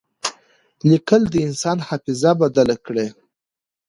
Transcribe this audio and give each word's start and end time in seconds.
لیکل 0.89 1.21
د 1.29 1.35
انسان 1.47 1.77
حافظه 1.87 2.31
بدل 2.41 2.69
کړه. 2.85 3.05